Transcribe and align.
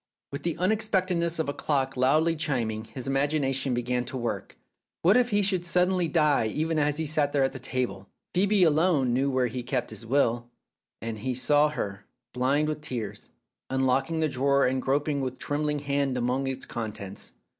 With 0.31 0.41
the 0.41 0.57
unexpectedness 0.57 1.37
of 1.37 1.47
a 1.47 1.53
clock 1.53 1.95
loudly 1.95 2.35
chim 2.35 2.71
ing, 2.71 2.85
his 2.85 3.07
imagination 3.07 3.75
began 3.75 4.03
to 4.05 4.17
work 4.17 4.53
again. 4.53 4.59
What 5.03 5.15
if 5.15 5.29
he 5.29 5.43
should 5.43 5.63
suddenly 5.63 6.07
die 6.07 6.47
even 6.47 6.79
as 6.79 6.97
he 6.97 7.05
sat 7.05 7.31
there 7.33 7.43
at 7.43 7.53
his 7.53 7.61
table! 7.61 8.09
Phcebe 8.33 8.65
alone 8.65 9.13
knew 9.13 9.29
where 9.29 9.45
his 9.45 9.61
will 10.03 10.31
was 10.33 10.41
kept, 10.41 10.47
and 11.03 11.19
he 11.19 11.35
saw 11.35 11.69
her, 11.69 12.07
blind 12.33 12.67
with 12.67 12.81
tears, 12.81 13.29
unlocking 13.69 14.21
the 14.21 14.27
drawer 14.27 14.65
and 14.65 14.81
groping 14.81 15.21
with 15.21 15.37
trembling 15.37 15.77
hand 15.77 16.17
among 16.17 16.47
its 16.47 16.65
contents. 16.65 17.33